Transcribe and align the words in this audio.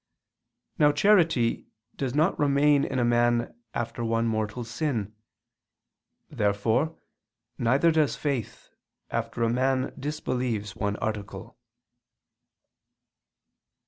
Now 0.79 0.91
charity 0.91 1.67
does 1.95 2.15
not 2.15 2.39
remain 2.39 2.85
in 2.85 2.97
a 2.97 3.05
man 3.05 3.53
after 3.75 4.03
one 4.03 4.25
mortal 4.25 4.63
sin. 4.63 5.13
Therefore 6.27 6.97
neither 7.59 7.91
does 7.91 8.15
faith, 8.15 8.71
after 9.11 9.43
a 9.43 9.47
man 9.51 9.93
disbelieves 9.99 10.75
one 10.75 10.95
article. 10.95 11.55